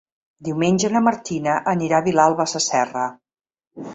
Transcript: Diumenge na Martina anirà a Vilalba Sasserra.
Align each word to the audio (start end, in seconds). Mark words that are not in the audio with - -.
Diumenge 0.45 0.89
na 0.93 1.01
Martina 1.07 1.59
anirà 1.75 2.01
a 2.01 2.05
Vilalba 2.09 2.49
Sasserra. 2.55 3.07